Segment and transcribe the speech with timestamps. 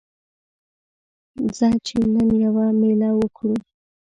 [1.55, 3.55] ځه چې نن یوه میله وکړو